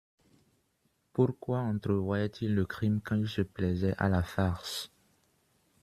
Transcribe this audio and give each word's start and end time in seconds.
Pourquoi 1.13 1.59
entrevoyait-il 1.59 2.55
le 2.55 2.65
crime, 2.65 3.01
quand 3.05 3.17
ils 3.17 3.29
se 3.29 3.43
plaisaient 3.43 3.93
à 3.99 4.09
la 4.09 4.23
farce? 4.23 4.91